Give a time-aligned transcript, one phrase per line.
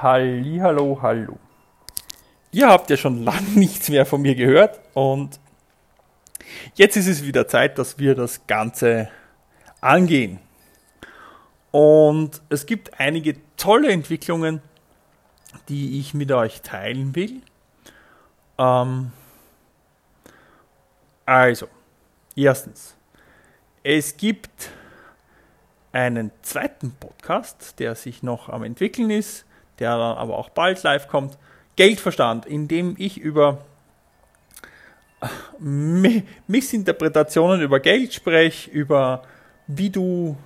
[0.00, 1.40] Hallo, hallo.
[2.52, 5.40] Ihr habt ja schon lange nichts mehr von mir gehört und
[6.76, 9.08] jetzt ist es wieder Zeit, dass wir das Ganze
[9.80, 10.38] angehen.
[11.72, 14.62] Und es gibt einige tolle Entwicklungen,
[15.68, 17.42] die ich mit euch teilen will.
[18.56, 19.10] Ähm
[21.26, 21.66] also,
[22.36, 22.94] erstens,
[23.82, 24.70] es gibt
[25.90, 29.44] einen zweiten Podcast, der sich noch am entwickeln ist,
[29.78, 31.38] der dann aber auch bald live kommt.
[31.76, 33.64] Geldverstand, in dem ich über
[35.58, 39.22] Missinterpretationen über Geld spreche, über
[39.66, 40.36] wie du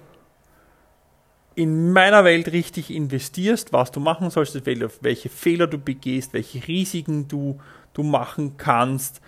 [1.54, 7.28] in meiner Welt richtig investierst, was du machen sollst, welche Fehler du begehst, welche Risiken
[7.28, 7.60] du,
[7.92, 9.20] du machen kannst.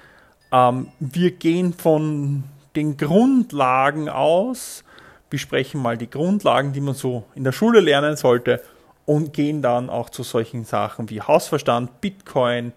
[0.51, 2.45] Ähm, wir gehen von
[2.77, 4.85] den Grundlagen aus,
[5.29, 8.63] besprechen mal die Grundlagen, die man so in der Schule lernen sollte
[9.07, 12.73] und gehen dann auch zu solchen Sachen wie Hausverstand, Bitcoin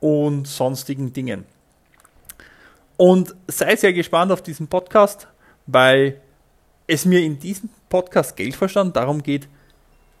[0.00, 1.44] und sonstigen Dingen.
[2.96, 5.28] Und sei sehr gespannt auf diesen Podcast,
[5.66, 6.20] weil
[6.86, 9.48] es mir in diesem Podcast Geldverstand darum geht,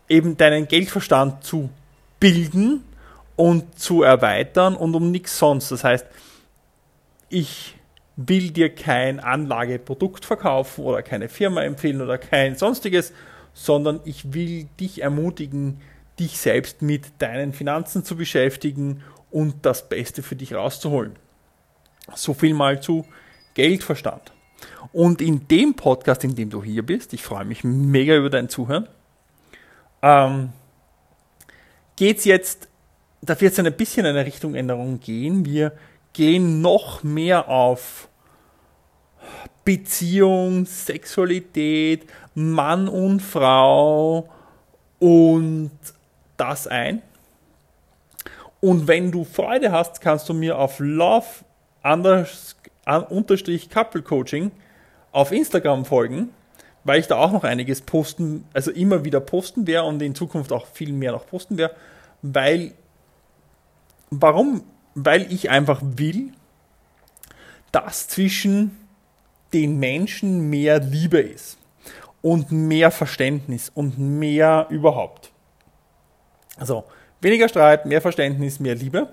[0.08, 1.70] eben deinen Geldverstand zu
[2.20, 2.84] bilden
[3.36, 5.70] und zu erweitern und um nichts sonst.
[5.70, 6.06] Das heißt,
[7.28, 7.76] ich
[8.16, 13.12] will dir kein Anlageprodukt verkaufen oder keine Firma empfehlen oder kein sonstiges,
[13.56, 15.80] sondern ich will dich ermutigen,
[16.20, 21.16] dich selbst mit deinen Finanzen zu beschäftigen und das Beste für dich rauszuholen.
[22.14, 23.06] So viel mal zu
[23.54, 24.30] Geldverstand.
[24.92, 28.50] Und in dem Podcast, in dem du hier bist, ich freue mich mega über dein
[28.50, 28.88] Zuhören,
[30.02, 30.50] ähm,
[31.96, 32.68] geht es jetzt,
[33.22, 35.46] da wird es ein bisschen in eine Richtung Änderung gehen.
[35.46, 35.72] Wir
[36.12, 38.10] gehen noch mehr auf
[39.64, 44.28] Beziehung, Sexualität, Mann und Frau
[44.98, 45.70] und
[46.36, 47.00] das ein.
[48.60, 51.24] Und wenn du Freude hast, kannst du mir auf Love
[53.08, 54.50] unterstrich Couple Coaching
[55.12, 56.28] auf Instagram folgen,
[56.84, 60.52] weil ich da auch noch einiges posten, also immer wieder posten werde und in Zukunft
[60.52, 61.74] auch viel mehr noch posten werde,
[62.20, 62.72] weil,
[64.10, 64.62] warum?
[64.94, 66.32] Weil ich einfach will,
[67.72, 68.76] dass zwischen
[69.54, 71.56] den Menschen mehr Liebe ist
[72.22, 75.30] und mehr Verständnis und mehr überhaupt.
[76.56, 76.84] Also
[77.20, 79.08] weniger Streit, mehr Verständnis, mehr Liebe,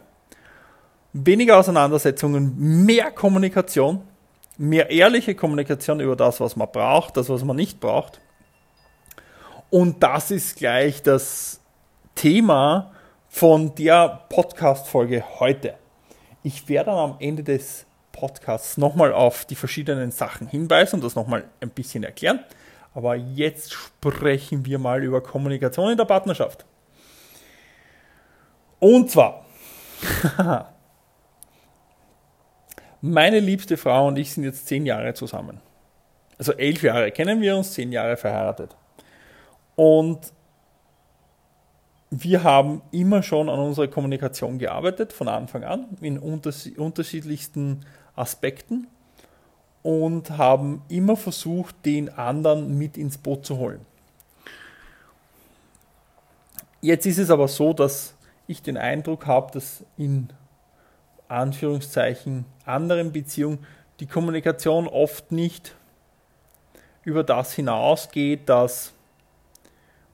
[1.13, 4.01] weniger Auseinandersetzungen, mehr Kommunikation,
[4.57, 8.19] mehr ehrliche Kommunikation über das, was man braucht, das, was man nicht braucht.
[9.69, 11.59] Und das ist gleich das
[12.15, 12.91] Thema
[13.27, 15.75] von der Podcast-Folge heute.
[16.43, 21.15] Ich werde dann am Ende des Podcasts nochmal auf die verschiedenen Sachen hinweisen und das
[21.15, 22.39] nochmal ein bisschen erklären.
[22.93, 26.65] Aber jetzt sprechen wir mal über Kommunikation in der Partnerschaft.
[28.79, 29.45] Und zwar,
[33.01, 35.61] meine liebste Frau und ich sind jetzt zehn Jahre zusammen.
[36.37, 38.75] Also elf Jahre kennen wir uns, zehn Jahre verheiratet.
[39.75, 40.33] Und
[42.11, 48.87] wir haben immer schon an unserer Kommunikation gearbeitet, von Anfang an, in unterschiedlichsten Aspekten
[49.83, 53.85] und haben immer versucht, den anderen mit ins Boot zu holen.
[56.81, 58.15] Jetzt ist es aber so, dass
[58.47, 60.29] ich den Eindruck habe, dass in
[61.27, 63.59] Anführungszeichen anderen Beziehungen
[63.99, 65.75] die Kommunikation oft nicht
[67.03, 68.93] über das hinausgeht, dass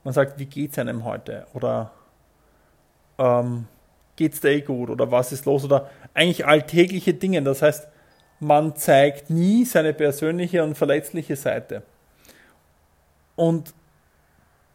[0.04, 1.46] man sagt, wie geht es einem heute?
[1.54, 1.92] Oder
[3.18, 3.68] ähm,
[4.18, 4.90] es dir eh gut?
[4.90, 5.64] Oder was ist los?
[5.64, 7.42] Oder eigentlich alltägliche Dinge.
[7.42, 7.88] Das heißt,
[8.40, 11.84] man zeigt nie seine persönliche und verletzliche Seite.
[13.36, 13.74] Und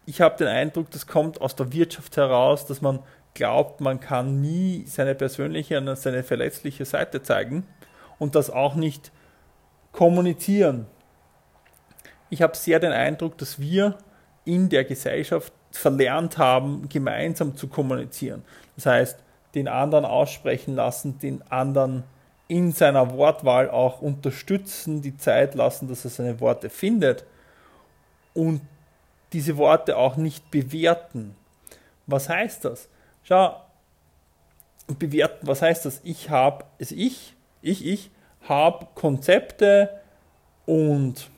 [0.05, 2.99] ich habe den Eindruck, das kommt aus der Wirtschaft heraus, dass man
[3.33, 7.65] glaubt, man kann nie seine persönliche und seine verletzliche Seite zeigen
[8.19, 9.11] und das auch nicht
[9.91, 10.85] kommunizieren.
[12.29, 13.97] Ich habe sehr den Eindruck, dass wir
[14.45, 18.43] in der Gesellschaft verlernt haben, gemeinsam zu kommunizieren.
[18.75, 19.19] Das heißt,
[19.55, 22.03] den anderen aussprechen lassen, den anderen
[22.47, 27.25] in seiner Wortwahl auch unterstützen, die Zeit lassen, dass er seine Worte findet
[28.33, 28.61] und
[29.33, 31.35] diese Worte auch nicht bewerten.
[32.05, 32.87] Was heißt das?
[33.23, 33.59] Schau,
[34.99, 36.01] bewerten, was heißt das?
[36.03, 38.11] Ich habe, also ich, ich, ich
[38.47, 39.89] habe Konzepte
[40.65, 41.29] und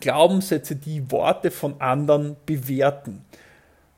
[0.00, 3.24] Glaubenssätze, die Worte von anderen bewerten.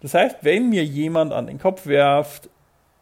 [0.00, 2.50] Das heißt, wenn mir jemand an den Kopf werft,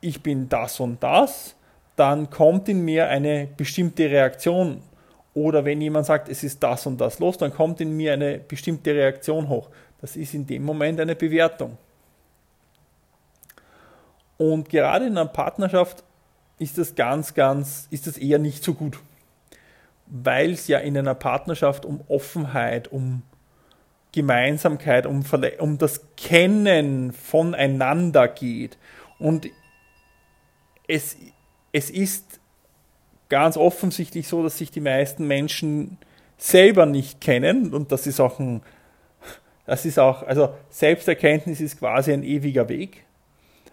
[0.01, 1.57] ich bin das und das,
[2.03, 4.83] dann kommt in mir eine bestimmte Reaktion.
[5.35, 8.39] Oder wenn jemand sagt, es ist das und das los, dann kommt in mir eine
[8.39, 9.71] bestimmte Reaktion hoch.
[10.01, 11.79] Das ist in dem Moment eine Bewertung.
[14.37, 16.03] Und gerade in einer Partnerschaft
[16.59, 18.99] ist das ganz, ganz, ist das eher nicht so gut.
[20.07, 23.23] Weil es ja in einer Partnerschaft um Offenheit, um
[24.11, 25.25] Gemeinsamkeit, um,
[25.61, 28.77] um das Kennen voneinander geht.
[29.21, 29.47] Und
[30.89, 31.17] es,
[31.73, 32.41] es ist
[33.29, 35.97] ganz offensichtlich so, dass sich die meisten Menschen
[36.37, 38.61] selber nicht kennen und das ist auch ein,
[39.65, 43.05] das ist auch, also Selbsterkenntnis ist quasi ein ewiger Weg.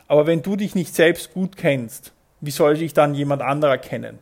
[0.07, 4.19] Aber wenn du dich nicht selbst gut kennst, wie soll dich dann jemand anderer kennen?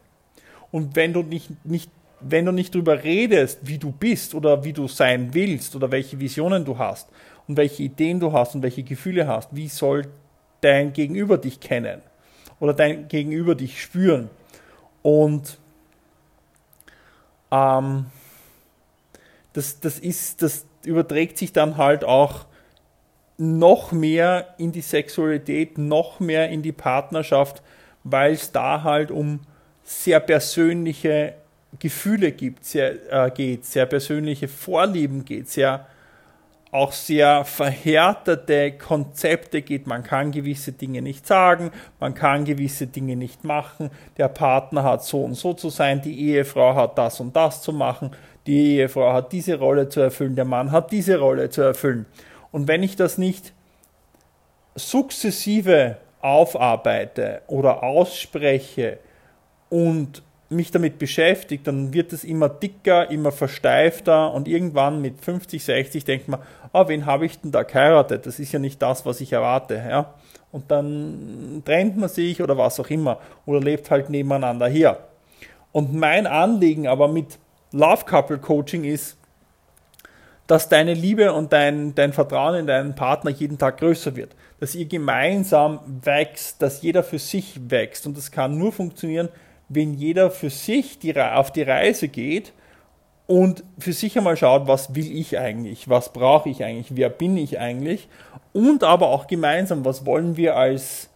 [0.71, 4.73] Und wenn du nicht, nicht, wenn du nicht darüber redest, wie du bist oder wie
[4.73, 7.09] du sein willst oder welche Visionen du hast
[7.47, 10.07] und welche Ideen du hast und welche Gefühle hast, wie soll
[10.61, 12.01] dein Gegenüber dich kennen
[12.59, 14.29] oder dein Gegenüber dich spüren?
[15.01, 15.57] Und
[17.51, 18.05] ähm,
[19.53, 22.45] das, das, ist, das überträgt sich dann halt auch
[23.37, 27.61] noch mehr in die Sexualität, noch mehr in die Partnerschaft,
[28.03, 29.39] weil es da halt um
[29.83, 31.35] sehr persönliche
[31.79, 35.87] Gefühle gibt, sehr, äh, geht, sehr persönliche Vorlieben geht, sehr
[36.71, 39.87] auch sehr verhärtete Konzepte geht.
[39.87, 43.89] Man kann gewisse Dinge nicht sagen, man kann gewisse Dinge nicht machen.
[44.17, 47.71] Der Partner hat so und so zu sein, die Ehefrau hat das und das zu
[47.71, 48.11] machen,
[48.45, 52.05] die Ehefrau hat diese Rolle zu erfüllen, der Mann hat diese Rolle zu erfüllen.
[52.51, 53.53] Und wenn ich das nicht
[54.75, 58.99] sukzessive aufarbeite oder ausspreche
[59.69, 65.63] und mich damit beschäftigt, dann wird es immer dicker, immer versteifter und irgendwann mit 50,
[65.63, 66.39] 60 denkt man,
[66.71, 68.25] ah, wen habe ich denn da geheiratet?
[68.25, 69.75] Das ist ja nicht das, was ich erwarte.
[69.75, 70.13] Ja?
[70.51, 74.97] Und dann trennt man sich oder was auch immer oder lebt halt nebeneinander hier.
[75.73, 77.37] Und mein Anliegen aber mit
[77.73, 79.17] Love Couple Coaching ist,
[80.47, 84.33] dass deine Liebe und dein, dein Vertrauen in deinen Partner jeden Tag größer wird.
[84.61, 88.07] Dass ihr gemeinsam wächst, dass jeder für sich wächst.
[88.07, 89.27] Und das kann nur funktionieren,
[89.69, 92.53] wenn jeder für sich die, auf die Reise geht
[93.25, 97.37] und für sich einmal schaut, was will ich eigentlich, was brauche ich eigentlich, wer bin
[97.37, 98.07] ich eigentlich
[98.53, 101.09] und aber auch gemeinsam, was wollen wir als,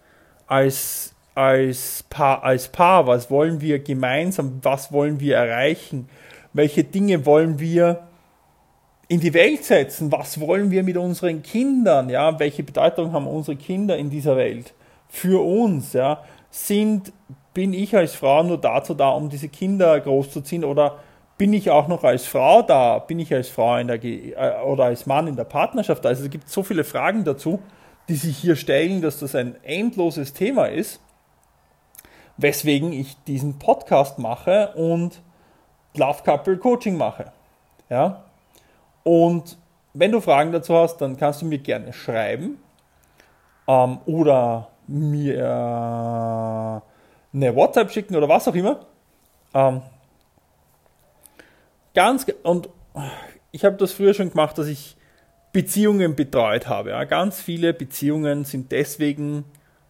[0.48, 6.10] als, als, Paar, als Paar, was wollen wir gemeinsam, was wollen wir erreichen,
[6.54, 8.08] welche Dinge wollen wir
[9.08, 13.58] in die Welt setzen, was wollen wir mit unseren Kindern, ja, welche Bedeutung haben unsere
[13.58, 14.74] Kinder in dieser Welt
[15.10, 17.12] für uns, ja, sind
[17.54, 21.00] bin ich als Frau nur dazu da, um diese Kinder großzuziehen oder
[21.38, 23.00] bin ich auch noch als Frau da?
[23.00, 26.10] Bin ich als Frau in der äh, oder als Mann in der Partnerschaft da?
[26.10, 27.60] Also es gibt so viele Fragen dazu,
[28.10, 31.02] die sich hier stellen, dass das ein endloses Thema ist,
[32.38, 35.22] weswegen ich diesen Podcast mache und
[35.96, 37.32] Love Couple Coaching mache.
[37.90, 38.24] Ja?
[39.04, 39.58] Und
[39.94, 42.60] wenn du Fragen dazu hast, dann kannst du mir gerne schreiben
[43.68, 46.82] ähm, oder mir
[47.34, 48.86] eine WhatsApp schicken oder was auch immer.
[49.54, 49.82] Ähm,
[51.94, 52.70] ganz und
[53.52, 54.96] ich habe das früher schon gemacht, dass ich
[55.52, 56.92] Beziehungen betreut habe.
[56.92, 57.04] Ja.
[57.04, 59.46] Ganz viele Beziehungen sind deswegen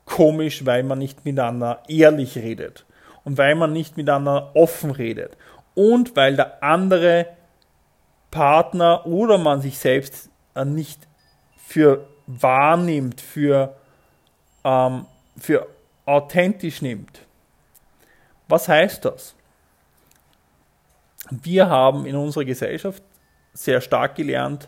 [0.05, 2.85] komisch, weil man nicht miteinander ehrlich redet
[3.23, 5.37] und weil man nicht miteinander offen redet
[5.75, 7.27] und weil der andere
[8.31, 11.07] Partner oder man sich selbst äh, nicht
[11.57, 13.75] für wahrnimmt, für,
[14.63, 15.05] ähm,
[15.37, 15.67] für
[16.05, 17.21] authentisch nimmt.
[18.51, 19.33] Was heißt das?
[21.29, 23.01] Wir haben in unserer Gesellschaft
[23.53, 24.67] sehr stark gelernt,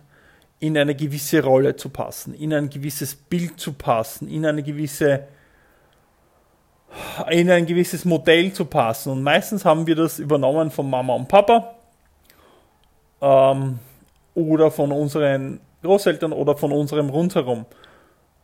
[0.59, 5.27] in eine gewisse Rolle zu passen, in ein gewisses Bild zu passen, in eine gewisse
[7.29, 9.11] in ein gewisses Modell zu passen.
[9.11, 11.75] Und meistens haben wir das übernommen von Mama und Papa
[13.19, 13.79] ähm,
[14.35, 17.65] oder von unseren Großeltern oder von unserem Rundherum.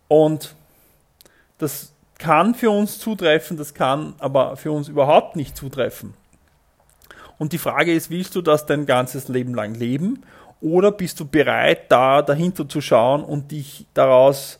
[0.10, 0.55] Und
[1.60, 6.13] das kann für uns zutreffen, das kann aber für uns überhaupt nicht zutreffen.
[7.39, 10.23] Und die Frage ist, willst du das dein ganzes Leben lang leben
[10.61, 14.59] oder bist du bereit, da dahinter zu schauen und dich daraus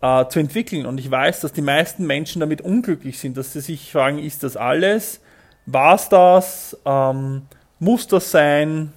[0.00, 0.86] äh, zu entwickeln?
[0.86, 4.44] Und ich weiß, dass die meisten Menschen damit unglücklich sind, dass sie sich fragen, ist
[4.44, 5.20] das alles?
[5.66, 6.78] War es das?
[6.84, 7.42] Ähm,
[7.80, 8.92] muss das sein?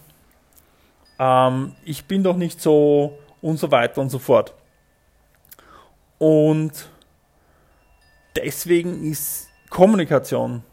[1.18, 4.54] Ähm, ich bin doch nicht so und so weiter und so fort.
[6.20, 6.88] Und
[8.38, 10.64] deswegen ist Kommunikation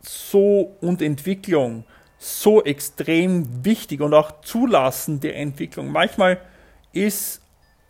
[0.00, 1.84] so und Entwicklung
[2.18, 5.92] so extrem wichtig und auch Zulassen der Entwicklung.
[5.92, 6.40] Manchmal
[6.92, 7.40] ist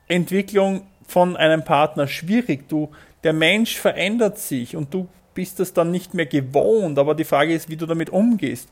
[0.07, 2.69] Entwicklung von einem Partner schwierig.
[2.69, 2.91] Du,
[3.25, 6.99] der Mensch verändert sich und du bist das dann nicht mehr gewohnt.
[6.99, 8.69] Aber die Frage ist, wie du damit umgehst.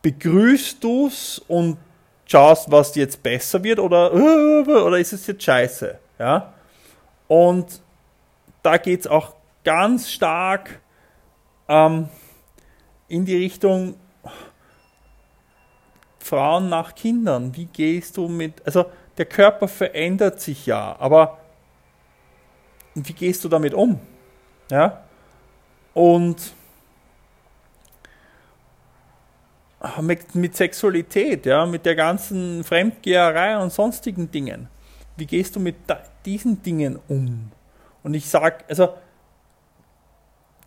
[0.00, 1.76] Begrüßt du es und
[2.26, 5.98] schaust, was jetzt besser wird oder, oder ist es jetzt scheiße?
[6.18, 6.54] Ja?
[7.28, 7.80] Und
[8.64, 10.80] da geht es auch ganz stark
[11.68, 12.08] ähm,
[13.08, 13.96] in die Richtung
[16.18, 17.54] Frauen nach Kindern.
[17.54, 18.86] Wie gehst du mit, also
[19.18, 21.38] der Körper verändert sich ja, aber
[22.94, 24.00] wie gehst du damit um?
[24.70, 25.04] Ja?
[25.92, 26.54] Und
[30.00, 34.68] mit, mit Sexualität, ja, mit der ganzen Fremdgeherei und sonstigen Dingen.
[35.18, 35.76] Wie gehst du mit
[36.24, 37.52] diesen Dingen um?
[38.04, 38.90] Und ich sage, also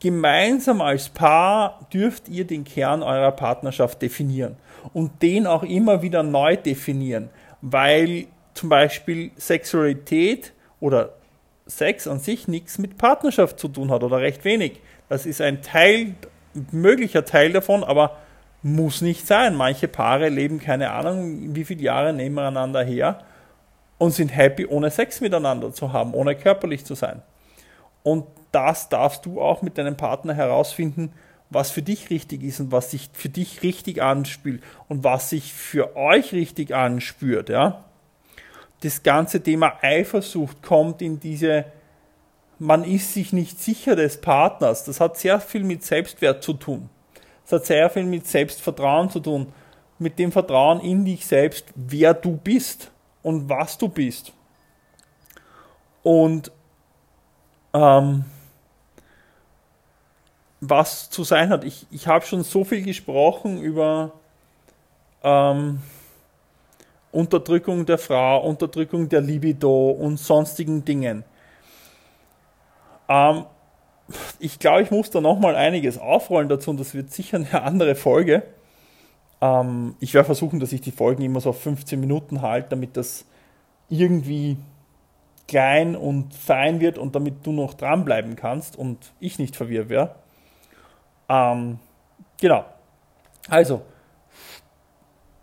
[0.02, 4.58] gemeinsam als Paar dürft ihr den Kern eurer Partnerschaft definieren
[4.94, 7.30] und den auch immer wieder neu definieren,
[7.62, 11.14] weil zum Beispiel Sexualität oder
[11.68, 14.80] Sex an sich nichts mit Partnerschaft zu tun hat oder recht wenig.
[15.10, 16.16] Das ist ein Teil,
[16.72, 18.18] möglicher Teil davon, aber
[18.64, 19.56] muss nicht sein.
[19.56, 23.20] Manche Paare leben keine Ahnung, wie viele Jahre nebeneinander her
[23.98, 27.22] und sind happy, ohne Sex miteinander zu haben, ohne körperlich zu sein.
[28.04, 31.12] Und das darfst du auch mit deinem Partner herausfinden,
[31.50, 35.54] was für dich richtig ist und was sich für dich richtig anspielt und was sich
[35.54, 37.84] für euch richtig anspürt, ja.
[38.82, 41.66] Das ganze Thema Eifersucht kommt in diese,
[42.60, 44.84] man ist sich nicht sicher des Partners.
[44.84, 46.90] Das hat sehr viel mit Selbstwert zu tun.
[47.44, 49.48] Das hat sehr viel mit Selbstvertrauen zu tun.
[49.98, 52.92] Mit dem Vertrauen in dich selbst, wer du bist
[53.28, 54.32] und was du bist.
[56.02, 56.50] Und
[57.74, 58.24] ähm,
[60.62, 61.66] was zu sein hat.
[61.66, 64.14] Ich, ich habe schon so viel gesprochen über
[65.24, 65.82] ähm,
[67.12, 71.26] Unterdrückung der Frau, Unterdrückung der Libido und sonstigen Dingen.
[73.10, 73.44] Ähm,
[74.40, 77.96] ich glaube, ich muss da nochmal einiges aufrollen dazu und das wird sicher eine andere
[77.96, 78.44] Folge.
[79.42, 82.98] Ähm, ich werde versuchen, dass ich die Folgen immer so auf 15 Minuten halte, damit
[82.98, 83.26] das
[83.90, 84.58] irgendwie
[85.48, 90.16] klein und fein wird und damit du noch dranbleiben kannst und ich nicht verwirrt werde.
[91.30, 91.80] Ähm,
[92.40, 92.66] genau.
[93.50, 93.82] Also,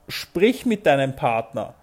[0.08, 1.74] sprich mit deinem Partner.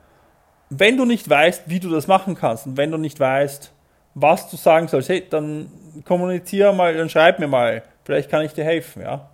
[0.69, 3.73] Wenn du nicht weißt, wie du das machen kannst und wenn du nicht weißt,
[4.13, 5.71] was du sagen sollst, hey, dann
[6.05, 7.83] kommuniziere mal, dann schreib mir mal.
[8.03, 9.30] Vielleicht kann ich dir helfen, ja.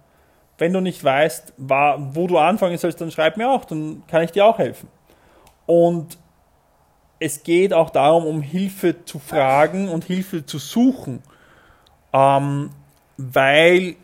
[0.57, 4.31] Wenn du nicht weißt, wo du anfangen sollst, dann schreib mir auch, dann kann ich
[4.31, 4.89] dir auch helfen.
[5.65, 6.17] Und
[7.19, 11.21] es geht auch darum, um Hilfe zu fragen und Hilfe zu suchen,
[12.13, 12.71] ähm,
[13.17, 13.95] weil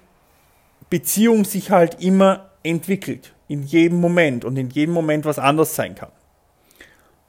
[0.89, 5.95] Beziehung sich halt immer entwickelt, in jedem Moment und in jedem Moment was anders sein
[5.95, 6.11] kann.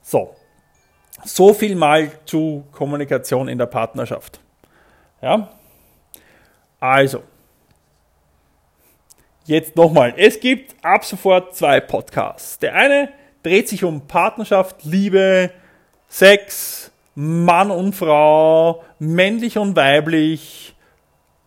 [0.03, 0.35] So,
[1.25, 4.41] so viel mal zu Kommunikation in der Partnerschaft.
[5.23, 5.51] Ja,
[6.81, 7.23] also,
[9.45, 10.15] jetzt nochmal.
[10.17, 12.59] Es gibt ab sofort zwei Podcasts.
[12.59, 13.11] Der eine
[13.43, 15.51] dreht sich um Partnerschaft, Liebe,
[16.09, 20.75] Sex, Mann und Frau, männlich und weiblich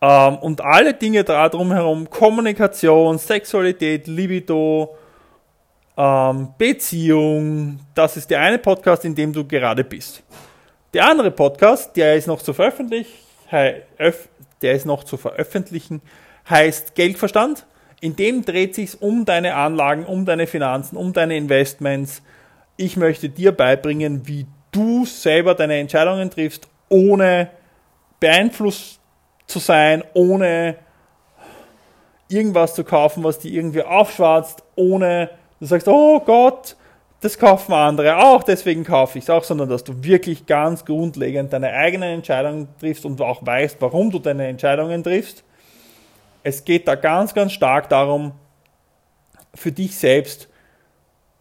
[0.00, 4.96] ähm, und alle Dinge da drumherum, Kommunikation, Sexualität, Libido,
[5.96, 7.80] ähm, Beziehung.
[7.94, 10.22] Das ist der eine Podcast, in dem du gerade bist.
[10.94, 13.12] Der andere Podcast, der ist noch zu veröffentlichen,
[13.50, 16.00] der ist noch zu veröffentlichen,
[16.48, 17.66] heißt Geldverstand.
[18.00, 22.22] In dem dreht sich um deine Anlagen, um deine Finanzen, um deine Investments.
[22.76, 27.50] Ich möchte dir beibringen, wie du selber deine Entscheidungen triffst, ohne
[28.20, 29.00] beeinflusst
[29.46, 30.76] zu sein, ohne
[32.28, 36.76] irgendwas zu kaufen, was dir irgendwie aufschwatzt, ohne du sagst, oh Gott,
[37.20, 41.52] das kaufen andere auch, deswegen kaufe ich es auch, sondern dass du wirklich ganz grundlegend
[41.52, 45.42] deine eigenen Entscheidungen triffst und auch weißt, warum du deine Entscheidungen triffst.
[46.48, 48.32] Es geht da ganz, ganz stark darum,
[49.54, 50.48] für dich selbst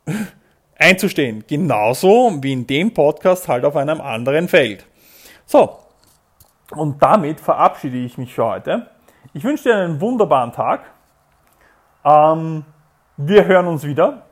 [0.78, 1.46] einzustehen.
[1.48, 4.86] Genauso wie in dem Podcast halt auf einem anderen Feld.
[5.46, 5.80] So,
[6.72, 8.88] und damit verabschiede ich mich für heute.
[9.34, 10.82] Ich wünsche dir einen wunderbaren Tag.
[12.04, 12.66] Ähm,
[13.16, 14.26] wir hören uns wieder.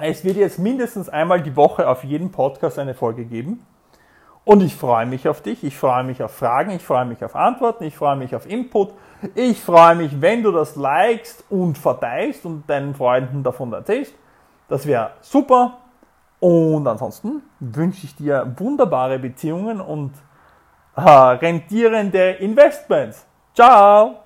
[0.00, 3.64] Es wird jetzt mindestens einmal die Woche auf jeden Podcast eine Folge geben.
[4.44, 7.34] Und ich freue mich auf dich, ich freue mich auf Fragen, ich freue mich auf
[7.34, 8.92] Antworten, ich freue mich auf Input.
[9.34, 14.14] Ich freue mich, wenn du das likest und verteilst und deinen Freunden davon erzählst.
[14.68, 15.78] Das wäre super.
[16.40, 20.12] Und ansonsten wünsche ich dir wunderbare Beziehungen und
[20.94, 23.26] äh, rentierende Investments.
[23.54, 24.23] Ciao!